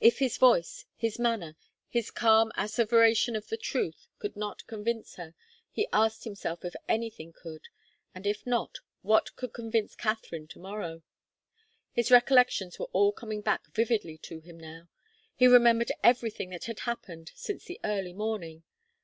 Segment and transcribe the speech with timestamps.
[0.00, 1.54] If his voice, his manner,
[1.88, 5.36] his calm asseveration of the truth could not convince her,
[5.70, 7.68] he asked himself if anything could.
[8.12, 11.02] And if not, what could convince Katharine to morrow?
[11.92, 14.88] His recollections were all coming back vividly to him now.
[15.36, 18.64] He remembered everything that had happened since the early morning.